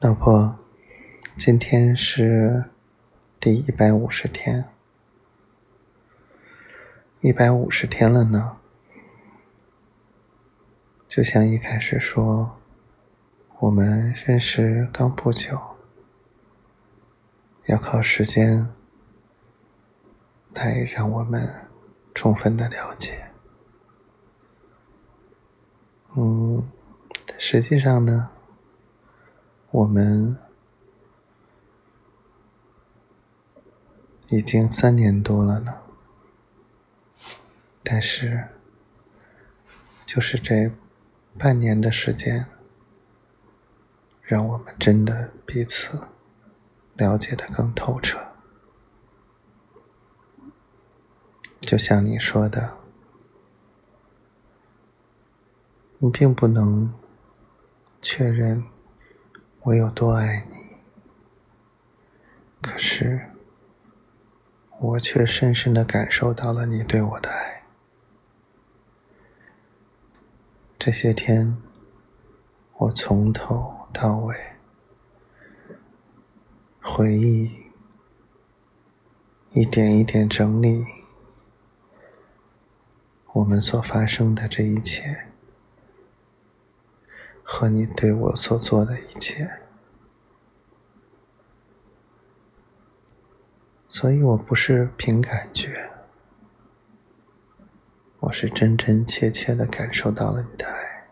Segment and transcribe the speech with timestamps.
[0.00, 0.56] 老婆，
[1.36, 2.66] 今天是
[3.40, 4.68] 第一百五十天，
[7.20, 8.58] 一百五十天了呢。
[11.08, 12.60] 就像一开始说，
[13.58, 15.60] 我们认识刚不久，
[17.64, 18.68] 要靠时间
[20.54, 21.66] 来让我们
[22.14, 23.32] 充分的了解。
[26.14, 26.70] 嗯，
[27.36, 28.30] 实际上呢。
[29.70, 30.38] 我们
[34.28, 35.82] 已经三年多了呢，
[37.82, 38.48] 但是
[40.06, 40.72] 就是这
[41.38, 42.46] 半年的时间，
[44.22, 46.00] 让我们真的彼此
[46.94, 48.18] 了解的更透彻。
[51.60, 52.78] 就像你说的，
[55.98, 56.94] 你并不能
[58.00, 58.64] 确认。
[59.68, 60.56] 我有多爱你，
[62.62, 63.32] 可是
[64.78, 67.64] 我却深深的感受到了你对我的爱。
[70.78, 71.58] 这些天，
[72.78, 74.34] 我从头到尾
[76.80, 77.66] 回忆，
[79.50, 80.86] 一点一点整理
[83.34, 85.26] 我们所发生的这一切。
[87.50, 89.57] 和你对我所做的一切，
[94.00, 95.90] 所以我不是凭感觉，
[98.20, 101.08] 我是真真切切的感受到了你的爱。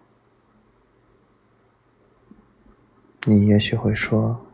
[3.24, 4.46] 你也许会说，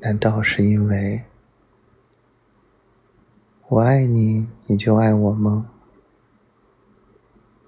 [0.00, 1.24] 难道是因为
[3.68, 5.70] 我爱你，你就爱我吗？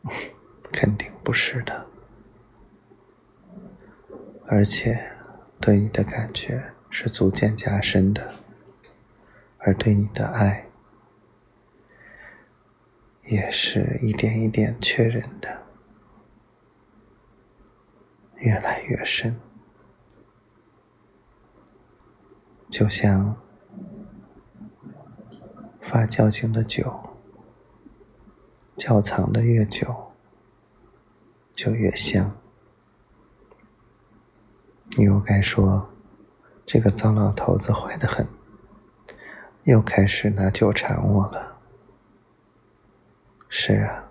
[0.71, 1.87] 肯定不是的。
[4.49, 5.13] 而且，
[5.59, 8.44] 对你的感觉是逐渐加深的，
[9.65, 10.67] 而对你的爱
[13.23, 15.63] 也是一点一点确认的，
[18.37, 19.41] 越来越深，
[22.69, 23.35] 就像
[25.81, 27.17] 发酵型的酒，
[28.77, 30.13] 窖藏的越久，
[31.55, 32.37] 就越香。
[34.99, 35.89] 你又该说，
[36.67, 38.29] 这个糟老头子坏得很，
[39.65, 41.57] 又开始拿酒馋我了。
[43.49, 44.11] 是啊，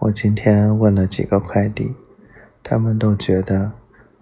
[0.00, 1.94] 我今天问了几个快递，
[2.60, 3.74] 他们都觉得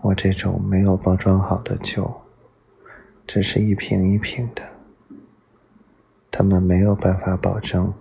[0.03, 2.21] 我这种没有包装好的酒，
[3.27, 4.63] 只是一瓶一瓶的，
[6.31, 7.95] 他们没有办法保证，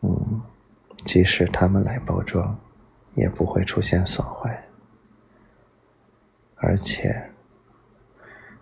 [0.00, 0.40] 嗯，
[1.04, 2.58] 即使他们来包装，
[3.12, 4.64] 也不会出现损坏。
[6.56, 7.30] 而且，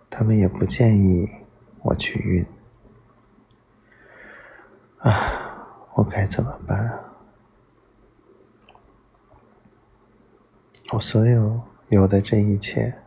[0.09, 1.29] 他们也不建议
[1.81, 2.45] 我去运
[4.99, 5.87] 啊！
[5.95, 7.05] 我该怎么办啊？
[10.93, 12.99] 我所有有的这一切，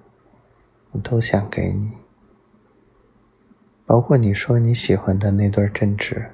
[0.93, 1.99] 我都想给你，
[3.84, 6.31] 包括你说你喜欢的那对针织。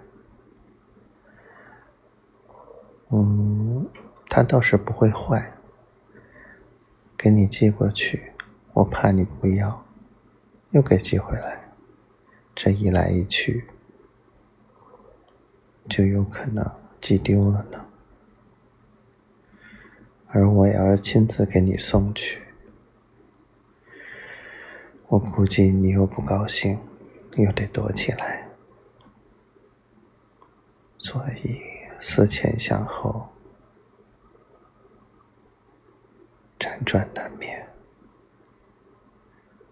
[3.11, 3.89] 嗯，
[4.29, 5.55] 它倒是不会坏，
[7.17, 8.33] 给你寄过去。
[8.75, 9.85] 我怕你不要，
[10.71, 11.68] 又给寄回来，
[12.61, 13.69] 这一来一去，
[15.89, 16.69] 就有可能
[17.01, 17.87] 寄丢了呢。
[20.27, 22.43] 而我要是亲自给你送去，
[25.07, 26.81] 我估计你又不高兴，
[27.37, 28.49] 又得躲起来，
[30.99, 31.61] 所以
[32.01, 33.29] 思前想后，
[36.59, 37.69] 辗转难眠。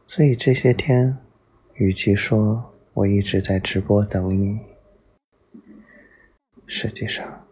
[0.06, 1.18] 所以这些天，
[1.74, 4.74] 与其说我一直在直播等你，
[6.66, 7.46] 实际上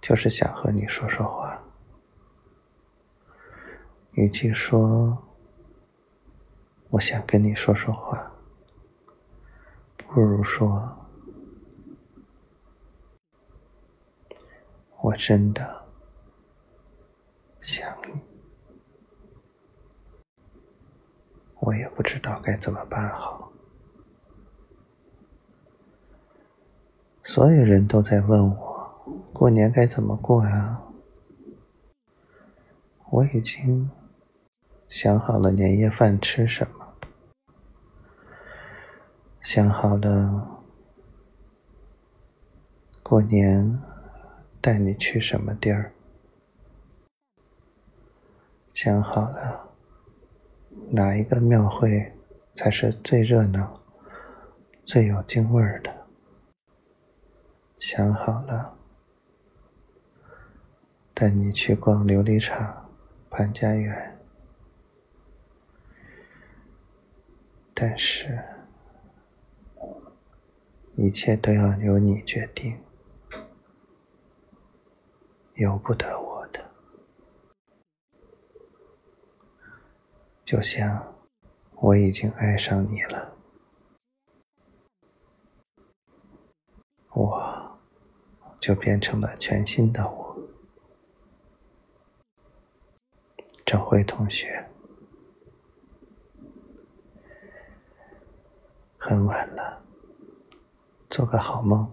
[0.00, 1.62] 就是想和你说说话。
[4.14, 5.16] 与其说
[6.90, 8.32] 我想跟你说说话，
[9.98, 11.06] 不如说
[15.00, 15.86] 我真的
[17.60, 18.20] 想你。
[21.60, 23.45] 我也不知道该怎么办好。
[27.36, 30.82] 所有人都在问我过年该怎么过啊？
[33.10, 33.90] 我已经
[34.88, 36.94] 想好了年夜饭吃什么，
[39.42, 40.62] 想好了
[43.02, 43.82] 过年
[44.62, 45.92] 带你去什么地儿，
[48.72, 49.74] 想好了。
[50.90, 52.14] 哪一个庙会
[52.54, 53.78] 才是最热闹、
[54.84, 56.05] 最有京味儿的？
[57.88, 58.76] 想好了，
[61.14, 62.90] 带你去逛琉璃厂、
[63.30, 64.18] 潘家园。
[67.72, 68.42] 但是，
[70.96, 72.76] 一切都要由你决定，
[75.54, 76.68] 由不得我的。
[80.44, 81.14] 就像
[81.76, 83.36] 我已经爱上你了，
[87.12, 87.55] 我
[88.66, 90.36] 就变成了全新的我。
[93.64, 94.68] 赵辉同学。
[98.98, 99.84] 很晚了，
[101.08, 101.92] 做个好梦。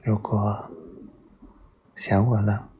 [0.00, 0.70] 如果
[1.94, 2.70] 想我了，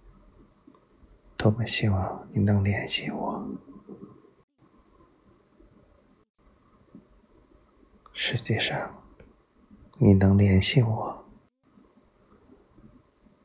[1.36, 3.46] 多么希望你能联系我。
[8.24, 9.02] 实际上，
[9.98, 11.24] 你能联系我，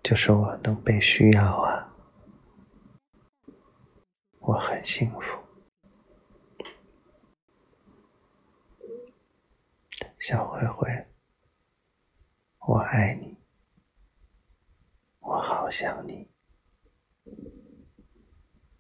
[0.04, 1.92] 就是我能被需要啊。
[4.40, 5.42] 我很幸福，
[10.20, 11.08] 小灰灰，
[12.68, 13.36] 我爱你，
[15.22, 16.27] 我好想你。